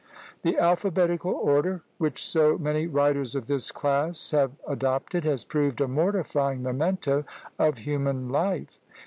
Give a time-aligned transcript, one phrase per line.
[0.41, 5.87] The alphabetical order, which so many writers of this class have adopted, has proved a
[5.87, 7.23] mortifying memento
[7.59, 8.79] of human life!